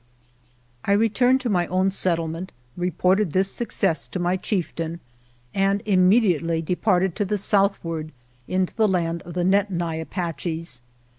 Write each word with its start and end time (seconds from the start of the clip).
I 0.83 0.93
returned 0.93 1.41
to 1.41 1.47
my 1.49 1.67
own 1.67 1.91
settlement, 1.91 2.51
reported 2.75 3.33
this 3.33 3.51
success 3.51 4.07
to 4.07 4.17
my 4.17 4.35
chieftain, 4.35 4.99
and 5.53 5.83
immediately 5.85 6.59
departed 6.59 7.15
to 7.17 7.25
the 7.25 7.37
southward 7.37 8.11
into 8.47 8.73
the 8.73 8.87
land 8.87 9.21
of 9.21 9.35
the 9.35 9.45
Nedni 9.45 10.01
Apaches. 10.01 10.81